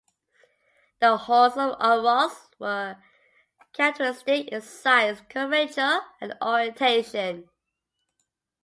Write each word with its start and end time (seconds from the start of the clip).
The 0.99 1.15
horns 1.15 1.57
of 1.57 1.77
the 1.77 1.85
aurochs 1.87 2.49
were 2.57 2.97
characteristic 3.71 4.47
in 4.47 4.59
size, 4.61 5.21
curvature, 5.29 5.99
and 6.19 6.33
orientation. 6.41 7.47